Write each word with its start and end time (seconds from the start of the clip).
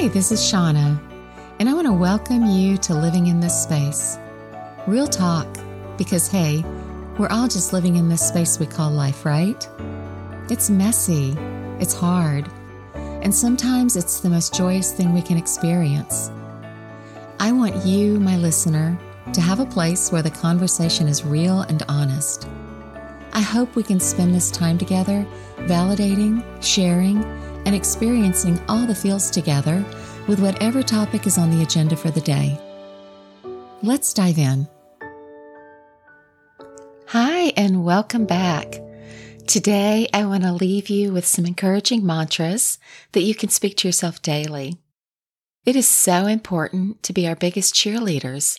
Hi, 0.00 0.06
this 0.06 0.30
is 0.30 0.40
Shauna, 0.40 0.96
and 1.58 1.68
I 1.68 1.74
want 1.74 1.88
to 1.88 1.92
welcome 1.92 2.46
you 2.46 2.78
to 2.78 2.94
Living 2.94 3.26
in 3.26 3.40
This 3.40 3.64
Space. 3.64 4.16
Real 4.86 5.08
talk, 5.08 5.48
because 5.96 6.28
hey, 6.28 6.64
we're 7.18 7.26
all 7.30 7.48
just 7.48 7.72
living 7.72 7.96
in 7.96 8.08
this 8.08 8.28
space 8.28 8.60
we 8.60 8.66
call 8.66 8.92
life, 8.92 9.26
right? 9.26 9.68
It's 10.50 10.70
messy, 10.70 11.36
it's 11.80 11.94
hard, 11.94 12.48
and 12.94 13.34
sometimes 13.34 13.96
it's 13.96 14.20
the 14.20 14.30
most 14.30 14.54
joyous 14.54 14.92
thing 14.92 15.12
we 15.12 15.20
can 15.20 15.36
experience. 15.36 16.30
I 17.40 17.50
want 17.50 17.84
you, 17.84 18.20
my 18.20 18.36
listener, 18.36 18.96
to 19.32 19.40
have 19.40 19.58
a 19.58 19.66
place 19.66 20.12
where 20.12 20.22
the 20.22 20.30
conversation 20.30 21.08
is 21.08 21.24
real 21.24 21.62
and 21.62 21.82
honest. 21.88 22.46
I 23.32 23.40
hope 23.40 23.74
we 23.74 23.82
can 23.82 23.98
spend 23.98 24.32
this 24.32 24.52
time 24.52 24.78
together 24.78 25.26
validating, 25.56 26.44
sharing, 26.62 27.20
and 27.68 27.76
experiencing 27.76 28.58
all 28.66 28.86
the 28.86 28.94
feels 28.94 29.30
together 29.30 29.84
with 30.26 30.40
whatever 30.40 30.82
topic 30.82 31.26
is 31.26 31.36
on 31.36 31.50
the 31.50 31.62
agenda 31.62 31.94
for 31.94 32.10
the 32.10 32.20
day. 32.22 32.58
Let's 33.82 34.14
dive 34.14 34.38
in. 34.38 34.66
Hi, 37.08 37.52
and 37.58 37.84
welcome 37.84 38.24
back. 38.24 38.80
Today, 39.46 40.08
I 40.14 40.24
want 40.24 40.44
to 40.44 40.52
leave 40.52 40.88
you 40.88 41.12
with 41.12 41.26
some 41.26 41.44
encouraging 41.44 42.06
mantras 42.06 42.78
that 43.12 43.24
you 43.24 43.34
can 43.34 43.50
speak 43.50 43.76
to 43.76 43.88
yourself 43.88 44.22
daily. 44.22 44.78
It 45.66 45.76
is 45.76 45.86
so 45.86 46.24
important 46.24 47.02
to 47.02 47.12
be 47.12 47.28
our 47.28 47.36
biggest 47.36 47.74
cheerleaders, 47.74 48.58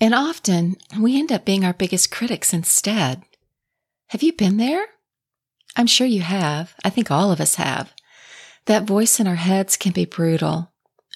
and 0.00 0.14
often 0.14 0.78
we 0.98 1.18
end 1.18 1.30
up 1.30 1.44
being 1.44 1.66
our 1.66 1.74
biggest 1.74 2.10
critics 2.10 2.54
instead. 2.54 3.24
Have 4.06 4.22
you 4.22 4.32
been 4.32 4.56
there? 4.56 4.86
I'm 5.76 5.86
sure 5.86 6.06
you 6.06 6.22
have. 6.22 6.74
I 6.82 6.88
think 6.88 7.10
all 7.10 7.30
of 7.30 7.42
us 7.42 7.56
have. 7.56 7.92
That 8.68 8.84
voice 8.86 9.18
in 9.18 9.26
our 9.26 9.36
heads 9.36 9.78
can 9.78 9.92
be 9.92 10.04
brutal, 10.04 10.72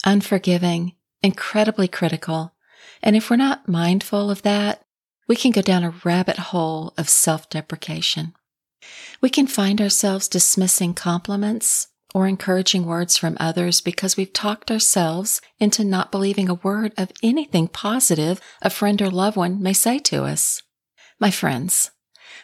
unforgiving, 0.07 0.95
incredibly 1.23 1.87
critical. 1.87 2.55
And 3.03 3.15
if 3.15 3.29
we're 3.29 3.37
not 3.37 3.69
mindful 3.69 4.31
of 4.31 4.41
that, 4.41 4.87
we 5.29 5.37
can 5.37 5.51
go 5.51 5.61
down 5.61 5.85
a 5.85 5.93
rabbit 6.03 6.39
hole 6.39 6.95
of 6.97 7.11
self 7.11 7.51
deprecation. 7.51 8.33
We 9.21 9.29
can 9.29 9.47
find 9.47 9.83
ourselves 9.83 10.29
dismissing 10.29 10.95
compliments 10.95 11.89
or 12.15 12.27
encouraging 12.27 12.87
words 12.87 13.19
from 13.19 13.37
others 13.39 13.83
because 13.83 14.17
we've 14.17 14.33
talked 14.33 14.71
ourselves 14.71 15.43
into 15.61 15.85
not 15.85 16.11
believing 16.11 16.49
a 16.49 16.55
word 16.55 16.95
of 16.97 17.13
anything 17.23 17.69
positive 17.69 18.41
a 18.63 18.71
friend 18.71 19.03
or 19.03 19.11
loved 19.11 19.37
one 19.37 19.63
may 19.63 19.75
say 19.75 19.99
to 19.99 20.25
us. 20.25 20.63
My 21.21 21.31
friends, 21.31 21.91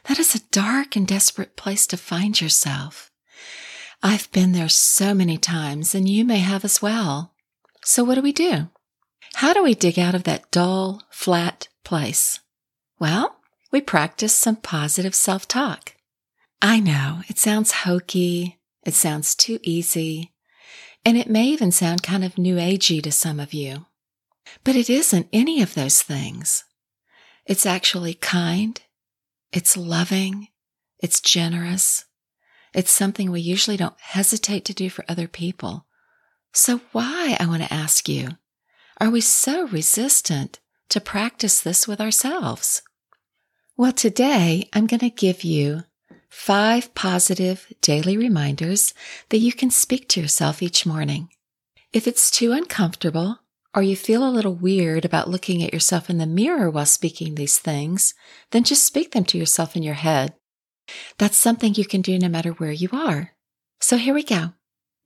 that 0.04 0.18
is 0.18 0.34
a 0.34 0.46
dark 0.50 0.96
and 0.96 1.06
desperate 1.08 1.56
place 1.56 1.86
to 1.86 1.96
find 1.96 2.38
yourself. 2.38 3.07
I've 4.02 4.30
been 4.32 4.52
there 4.52 4.68
so 4.68 5.14
many 5.14 5.38
times, 5.38 5.94
and 5.94 6.08
you 6.08 6.24
may 6.24 6.38
have 6.38 6.64
as 6.64 6.80
well. 6.80 7.34
So, 7.84 8.04
what 8.04 8.14
do 8.14 8.22
we 8.22 8.32
do? 8.32 8.68
How 9.34 9.52
do 9.52 9.62
we 9.62 9.74
dig 9.74 9.98
out 9.98 10.14
of 10.14 10.24
that 10.24 10.50
dull, 10.50 11.02
flat 11.10 11.68
place? 11.84 12.40
Well, 12.98 13.36
we 13.70 13.80
practice 13.80 14.34
some 14.34 14.56
positive 14.56 15.14
self 15.14 15.46
talk. 15.46 15.94
I 16.62 16.80
know 16.80 17.20
it 17.28 17.38
sounds 17.38 17.82
hokey, 17.82 18.58
it 18.84 18.94
sounds 18.94 19.34
too 19.34 19.58
easy, 19.62 20.32
and 21.04 21.16
it 21.16 21.30
may 21.30 21.46
even 21.46 21.70
sound 21.70 22.02
kind 22.02 22.24
of 22.24 22.38
new 22.38 22.56
agey 22.56 23.02
to 23.02 23.12
some 23.12 23.38
of 23.38 23.52
you. 23.52 23.86
But 24.64 24.76
it 24.76 24.88
isn't 24.88 25.28
any 25.32 25.62
of 25.62 25.74
those 25.74 26.02
things. 26.02 26.64
It's 27.46 27.66
actually 27.66 28.14
kind 28.14 28.80
it's 29.52 29.76
loving. 29.76 30.48
It's 30.98 31.20
generous. 31.20 32.04
It's 32.74 32.90
something 32.90 33.30
we 33.30 33.40
usually 33.40 33.76
don't 33.76 33.98
hesitate 34.00 34.64
to 34.66 34.74
do 34.74 34.90
for 34.90 35.04
other 35.08 35.28
people. 35.28 35.86
So 36.52 36.80
why, 36.92 37.36
I 37.38 37.46
want 37.46 37.62
to 37.62 37.72
ask 37.72 38.08
you, 38.08 38.30
are 39.00 39.10
we 39.10 39.20
so 39.20 39.66
resistant 39.68 40.60
to 40.88 41.00
practice 41.00 41.60
this 41.60 41.86
with 41.86 42.00
ourselves? 42.00 42.82
Well, 43.76 43.92
today 43.92 44.68
I'm 44.72 44.86
going 44.86 45.00
to 45.00 45.10
give 45.10 45.44
you 45.44 45.84
five 46.28 46.94
positive 46.94 47.72
daily 47.80 48.16
reminders 48.16 48.92
that 49.28 49.38
you 49.38 49.52
can 49.52 49.70
speak 49.70 50.08
to 50.08 50.20
yourself 50.20 50.62
each 50.62 50.84
morning. 50.84 51.28
If 51.92 52.06
it's 52.06 52.30
too 52.30 52.52
uncomfortable, 52.52 53.38
or 53.74 53.82
you 53.82 53.96
feel 53.96 54.26
a 54.26 54.30
little 54.30 54.54
weird 54.54 55.04
about 55.04 55.30
looking 55.30 55.62
at 55.62 55.72
yourself 55.72 56.10
in 56.10 56.18
the 56.18 56.26
mirror 56.26 56.68
while 56.70 56.86
speaking 56.86 57.34
these 57.34 57.58
things, 57.58 58.14
then 58.50 58.64
just 58.64 58.84
speak 58.84 59.12
them 59.12 59.24
to 59.24 59.38
yourself 59.38 59.76
in 59.76 59.82
your 59.82 59.94
head. 59.94 60.34
That's 61.18 61.36
something 61.36 61.74
you 61.74 61.84
can 61.84 62.00
do 62.00 62.18
no 62.18 62.28
matter 62.28 62.50
where 62.52 62.72
you 62.72 62.88
are. 62.92 63.32
So 63.80 63.96
here 63.96 64.14
we 64.14 64.22
go. 64.22 64.52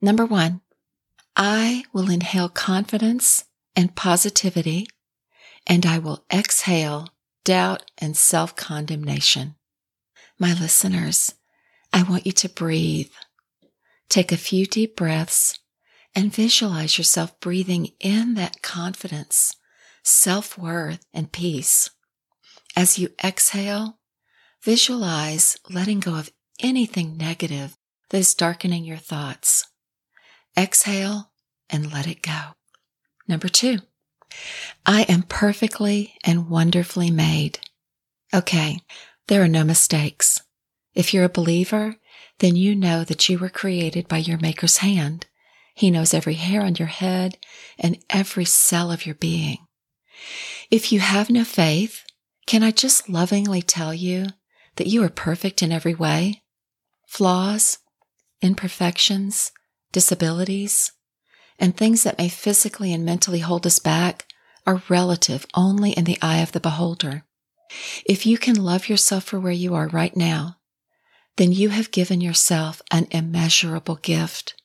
Number 0.01 0.25
one, 0.25 0.61
I 1.35 1.83
will 1.93 2.09
inhale 2.09 2.49
confidence 2.49 3.45
and 3.75 3.95
positivity, 3.95 4.87
and 5.65 5.85
I 5.85 5.99
will 5.99 6.25
exhale 6.31 7.09
doubt 7.43 7.83
and 7.97 8.15
self 8.15 8.55
condemnation. 8.55 9.55
My 10.39 10.53
listeners, 10.53 11.35
I 11.91 12.03
want 12.03 12.25
you 12.25 12.31
to 12.33 12.49
breathe. 12.49 13.11
Take 14.09 14.31
a 14.31 14.37
few 14.37 14.65
deep 14.65 14.95
breaths 14.95 15.59
and 16.15 16.33
visualize 16.33 16.97
yourself 16.97 17.39
breathing 17.39 17.91
in 17.99 18.35
that 18.35 18.61
confidence, 18.61 19.55
self 20.03 20.57
worth, 20.57 21.05
and 21.13 21.31
peace. 21.31 21.89
As 22.75 22.99
you 22.99 23.09
exhale, 23.23 23.99
visualize 24.63 25.57
letting 25.69 25.99
go 25.99 26.15
of 26.15 26.31
anything 26.59 27.17
negative 27.17 27.77
that 28.09 28.17
is 28.17 28.33
darkening 28.33 28.83
your 28.83 28.97
thoughts. 28.97 29.65
Exhale 30.57 31.31
and 31.69 31.91
let 31.91 32.07
it 32.07 32.21
go. 32.21 32.55
Number 33.27 33.47
two, 33.47 33.79
I 34.85 35.03
am 35.03 35.23
perfectly 35.23 36.15
and 36.23 36.49
wonderfully 36.49 37.11
made. 37.11 37.59
Okay, 38.33 38.79
there 39.27 39.41
are 39.43 39.47
no 39.47 39.63
mistakes. 39.63 40.41
If 40.93 41.13
you're 41.13 41.23
a 41.23 41.29
believer, 41.29 41.95
then 42.39 42.55
you 42.55 42.75
know 42.75 43.03
that 43.03 43.29
you 43.29 43.37
were 43.37 43.49
created 43.49 44.07
by 44.07 44.17
your 44.17 44.39
Maker's 44.39 44.77
hand 44.77 45.27
he 45.73 45.89
knows 45.89 46.13
every 46.13 46.35
hair 46.35 46.61
on 46.61 46.75
your 46.75 46.87
head 46.87 47.37
and 47.79 47.97
every 48.09 48.45
cell 48.45 48.91
of 48.91 49.05
your 49.05 49.15
being. 49.15 49.57
If 50.69 50.91
you 50.91 50.99
have 50.99 51.29
no 51.29 51.43
faith, 51.43 52.03
can 52.45 52.63
I 52.63 52.71
just 52.71 53.09
lovingly 53.09 53.61
tell 53.61 53.93
you 53.93 54.27
that 54.75 54.87
you 54.87 55.03
are 55.03 55.09
perfect 55.09 55.61
in 55.61 55.71
every 55.71 55.93
way? 55.93 56.43
Flaws, 57.07 57.79
imperfections, 58.41 59.51
disabilities, 59.91 60.91
and 61.59 61.75
things 61.75 62.03
that 62.03 62.17
may 62.17 62.29
physically 62.29 62.93
and 62.93 63.05
mentally 63.05 63.39
hold 63.39 63.65
us 63.65 63.79
back 63.79 64.25
are 64.65 64.83
relative 64.89 65.45
only 65.53 65.91
in 65.91 66.05
the 66.05 66.17
eye 66.21 66.39
of 66.39 66.51
the 66.51 66.59
beholder. 66.59 67.23
If 68.05 68.25
you 68.25 68.37
can 68.37 68.55
love 68.55 68.89
yourself 68.89 69.23
for 69.23 69.39
where 69.39 69.51
you 69.51 69.73
are 69.75 69.87
right 69.87 70.15
now, 70.15 70.57
then 71.37 71.51
you 71.51 71.69
have 71.69 71.91
given 71.91 72.21
yourself 72.21 72.81
an 72.91 73.07
immeasurable 73.11 73.95
gift. 73.95 74.55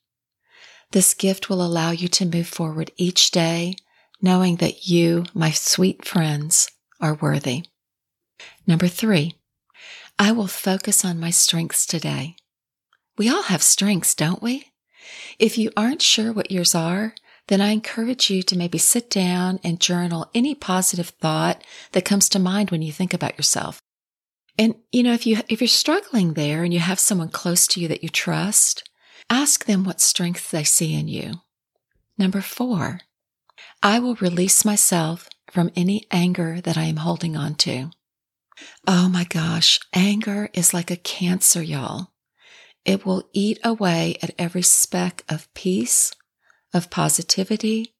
This 0.92 1.14
gift 1.14 1.48
will 1.48 1.64
allow 1.64 1.90
you 1.90 2.08
to 2.08 2.26
move 2.26 2.46
forward 2.46 2.90
each 2.96 3.30
day, 3.30 3.76
knowing 4.20 4.56
that 4.56 4.88
you, 4.88 5.25
my 5.34 5.50
sweet 5.50 6.04
friends, 6.04 6.70
are 7.00 7.14
worthy. 7.14 7.64
Number 8.66 8.88
three, 8.88 9.38
I 10.18 10.32
will 10.32 10.46
focus 10.46 11.04
on 11.04 11.20
my 11.20 11.30
strengths 11.30 11.86
today. 11.86 12.36
We 13.16 13.28
all 13.28 13.44
have 13.44 13.62
strengths, 13.62 14.14
don't 14.14 14.42
we? 14.42 14.72
If 15.38 15.56
you 15.56 15.70
aren't 15.76 16.02
sure 16.02 16.32
what 16.32 16.50
yours 16.50 16.74
are, 16.74 17.14
then 17.46 17.60
I 17.60 17.68
encourage 17.68 18.28
you 18.30 18.42
to 18.42 18.58
maybe 18.58 18.78
sit 18.78 19.08
down 19.08 19.58
and 19.64 19.80
journal 19.80 20.30
any 20.34 20.54
positive 20.54 21.08
thought 21.08 21.62
that 21.92 22.04
comes 22.04 22.28
to 22.30 22.38
mind 22.38 22.70
when 22.70 22.82
you 22.82 22.92
think 22.92 23.14
about 23.14 23.38
yourself. 23.38 23.80
And, 24.58 24.74
you 24.92 25.02
know, 25.02 25.12
if 25.12 25.26
you, 25.26 25.38
if 25.48 25.60
you're 25.60 25.68
struggling 25.68 26.34
there 26.34 26.64
and 26.64 26.74
you 26.74 26.80
have 26.80 26.98
someone 26.98 27.28
close 27.28 27.66
to 27.68 27.80
you 27.80 27.88
that 27.88 28.02
you 28.02 28.08
trust, 28.08 28.88
Ask 29.31 29.66
them 29.66 29.84
what 29.84 30.00
strength 30.00 30.50
they 30.50 30.64
see 30.64 30.94
in 30.94 31.06
you. 31.06 31.34
Number 32.16 32.40
four, 32.40 33.00
I 33.82 33.98
will 33.98 34.14
release 34.16 34.64
myself 34.64 35.28
from 35.50 35.70
any 35.76 36.06
anger 36.10 36.60
that 36.62 36.78
I 36.78 36.84
am 36.84 36.96
holding 36.96 37.37
on 37.37 37.54
to. 37.56 37.90
Oh 38.87 39.08
my 39.08 39.25
gosh, 39.25 39.81
anger 39.93 40.50
is 40.55 40.75
like 40.75 40.90
a 40.90 40.96
cancer, 40.96 41.62
y'all. 41.62 42.12
It 42.84 43.05
will 43.05 43.28
eat 43.32 43.58
away 43.62 44.16
at 44.22 44.34
every 44.38 44.62
speck 44.62 45.25
of 45.28 45.52
peace, 45.55 46.12
of 46.72 46.90
positivity, 46.90 47.94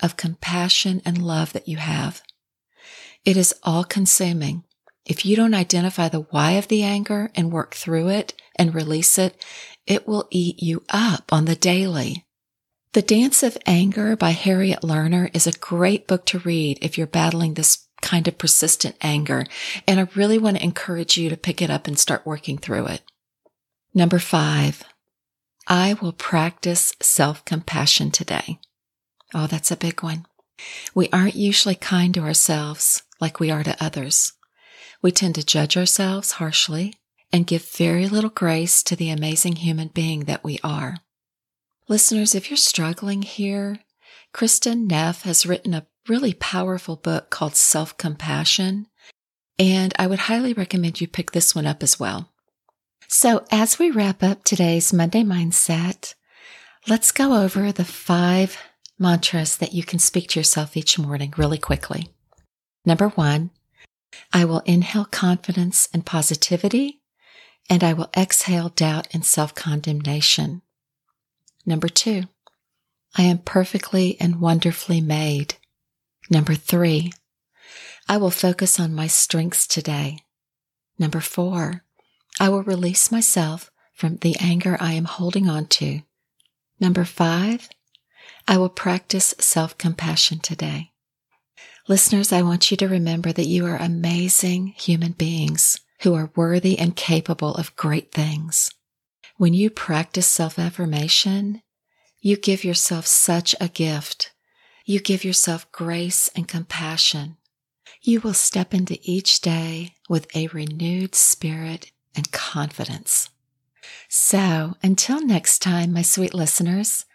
of 0.00 0.16
compassion 0.16 1.02
and 1.04 1.22
love 1.22 1.52
that 1.52 1.68
you 1.68 1.76
have. 1.76 2.22
It 3.24 3.36
is 3.36 3.54
all 3.62 3.84
consuming. 3.84 4.64
If 5.04 5.26
you 5.26 5.36
don't 5.36 5.54
identify 5.54 6.08
the 6.08 6.26
why 6.30 6.52
of 6.52 6.68
the 6.68 6.82
anger 6.82 7.30
and 7.34 7.52
work 7.52 7.74
through 7.74 8.08
it 8.08 8.34
and 8.56 8.74
release 8.74 9.18
it, 9.18 9.44
it 9.86 10.06
will 10.06 10.28
eat 10.30 10.62
you 10.62 10.84
up 10.88 11.32
on 11.32 11.44
the 11.44 11.56
daily. 11.56 12.24
The 12.92 13.02
Dance 13.02 13.42
of 13.42 13.56
Anger 13.66 14.16
by 14.16 14.30
Harriet 14.30 14.80
Lerner 14.80 15.30
is 15.34 15.46
a 15.46 15.52
great 15.52 16.08
book 16.08 16.26
to 16.26 16.40
read 16.40 16.78
if 16.82 16.98
you're 16.98 17.06
battling 17.06 17.54
this 17.54 17.86
kind 18.00 18.26
of 18.28 18.38
persistent 18.38 18.96
anger. 19.00 19.44
And 19.86 20.00
I 20.00 20.08
really 20.14 20.38
want 20.38 20.56
to 20.56 20.64
encourage 20.64 21.16
you 21.16 21.28
to 21.30 21.36
pick 21.36 21.60
it 21.60 21.70
up 21.70 21.86
and 21.86 21.98
start 21.98 22.26
working 22.26 22.58
through 22.58 22.86
it. 22.86 23.02
Number 23.94 24.18
five, 24.18 24.82
I 25.66 25.94
will 25.94 26.12
practice 26.12 26.94
self 27.00 27.44
compassion 27.44 28.10
today. 28.10 28.58
Oh, 29.34 29.46
that's 29.46 29.70
a 29.70 29.76
big 29.76 30.02
one. 30.02 30.26
We 30.94 31.08
aren't 31.12 31.36
usually 31.36 31.74
kind 31.74 32.12
to 32.14 32.20
ourselves 32.20 33.02
like 33.20 33.40
we 33.40 33.50
are 33.50 33.62
to 33.62 33.82
others. 33.82 34.32
We 35.02 35.12
tend 35.12 35.36
to 35.36 35.44
judge 35.44 35.76
ourselves 35.76 36.32
harshly 36.32 36.94
and 37.32 37.46
give 37.46 37.64
very 37.70 38.08
little 38.08 38.30
grace 38.30 38.82
to 38.82 38.96
the 38.96 39.10
amazing 39.10 39.56
human 39.56 39.88
being 39.88 40.24
that 40.24 40.44
we 40.44 40.58
are. 40.62 40.96
Listeners, 41.88 42.34
if 42.34 42.50
you're 42.50 42.56
struggling 42.56 43.22
here, 43.22 43.80
Kristin 44.34 44.86
Neff 44.88 45.22
has 45.22 45.46
written 45.46 45.74
a 45.74 45.86
really 46.08 46.34
powerful 46.34 46.96
book 46.96 47.30
called 47.30 47.56
Self 47.56 47.96
Compassion, 47.96 48.86
and 49.58 49.92
I 49.98 50.06
would 50.06 50.20
highly 50.20 50.52
recommend 50.52 51.00
you 51.00 51.06
pick 51.06 51.32
this 51.32 51.54
one 51.54 51.66
up 51.66 51.82
as 51.82 52.00
well. 52.00 52.30
So, 53.08 53.44
as 53.50 53.78
we 53.78 53.90
wrap 53.90 54.22
up 54.22 54.44
today's 54.44 54.92
Monday 54.92 55.22
Mindset, 55.22 56.14
let's 56.88 57.10
go 57.10 57.42
over 57.42 57.72
the 57.72 57.84
five 57.84 58.56
mantras 58.98 59.56
that 59.56 59.72
you 59.72 59.82
can 59.82 59.98
speak 59.98 60.28
to 60.28 60.40
yourself 60.40 60.76
each 60.76 60.98
morning 60.98 61.34
really 61.36 61.58
quickly. 61.58 62.08
Number 62.84 63.08
one, 63.08 63.50
I 64.32 64.44
will 64.44 64.60
inhale 64.60 65.04
confidence 65.04 65.88
and 65.92 66.06
positivity, 66.06 67.00
and 67.68 67.82
I 67.82 67.92
will 67.92 68.10
exhale 68.16 68.68
doubt 68.70 69.08
and 69.12 69.24
self 69.24 69.54
condemnation. 69.54 70.62
Number 71.66 71.88
two, 71.88 72.24
I 73.16 73.22
am 73.22 73.38
perfectly 73.38 74.16
and 74.20 74.40
wonderfully 74.40 75.00
made. 75.00 75.56
Number 76.30 76.54
three, 76.54 77.12
I 78.08 78.16
will 78.16 78.30
focus 78.30 78.78
on 78.78 78.94
my 78.94 79.08
strengths 79.08 79.66
today. 79.66 80.18
Number 80.96 81.20
four, 81.20 81.84
I 82.38 82.48
will 82.48 82.62
release 82.62 83.10
myself 83.10 83.70
from 83.92 84.16
the 84.18 84.36
anger 84.40 84.76
I 84.80 84.92
am 84.92 85.04
holding 85.06 85.48
on 85.48 85.66
to. 85.66 86.02
Number 86.78 87.04
five, 87.04 87.68
I 88.46 88.56
will 88.58 88.68
practice 88.68 89.34
self 89.40 89.76
compassion 89.76 90.38
today. 90.38 90.92
Listeners, 91.88 92.32
I 92.32 92.42
want 92.42 92.70
you 92.70 92.76
to 92.76 92.88
remember 92.88 93.32
that 93.32 93.46
you 93.46 93.66
are 93.66 93.76
amazing 93.76 94.68
human 94.78 95.12
beings 95.12 95.80
who 96.02 96.14
are 96.14 96.30
worthy 96.36 96.78
and 96.78 96.94
capable 96.94 97.54
of 97.56 97.74
great 97.76 98.12
things. 98.12 98.70
When 99.36 99.52
you 99.52 99.68
practice 99.68 100.28
self 100.28 100.58
affirmation, 100.58 101.62
you 102.20 102.36
give 102.36 102.64
yourself 102.64 103.06
such 103.06 103.54
a 103.60 103.68
gift. 103.68 104.32
You 104.90 104.98
give 104.98 105.24
yourself 105.24 105.70
grace 105.70 106.28
and 106.34 106.48
compassion. 106.48 107.36
You 108.02 108.20
will 108.20 108.34
step 108.34 108.74
into 108.74 108.98
each 109.04 109.40
day 109.40 109.94
with 110.08 110.26
a 110.34 110.48
renewed 110.48 111.14
spirit 111.14 111.92
and 112.16 112.32
confidence. 112.32 113.30
So 114.08 114.74
until 114.82 115.24
next 115.24 115.60
time, 115.60 115.92
my 115.92 116.02
sweet 116.02 116.34
listeners, 116.34 117.06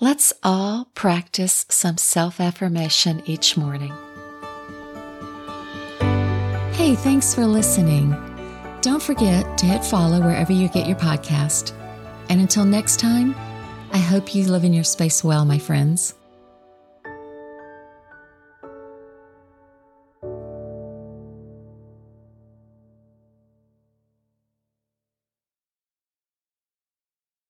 let's 0.00 0.32
all 0.44 0.92
practice 0.94 1.66
some 1.68 1.96
self 1.96 2.38
affirmation 2.38 3.24
each 3.26 3.56
morning. 3.56 3.92
Hey, 6.74 6.94
thanks 6.94 7.34
for 7.34 7.44
listening. 7.44 8.10
Don't 8.82 9.02
forget 9.02 9.58
to 9.58 9.66
hit 9.66 9.84
follow 9.84 10.20
wherever 10.20 10.52
you 10.52 10.68
get 10.68 10.86
your 10.86 10.96
podcast. 10.96 11.72
And 12.28 12.40
until 12.40 12.64
next 12.64 13.00
time, 13.00 13.34
I 13.90 13.98
hope 13.98 14.32
you 14.32 14.44
live 14.44 14.62
in 14.62 14.72
your 14.72 14.84
space 14.84 15.24
well, 15.24 15.44
my 15.44 15.58
friends. 15.58 16.14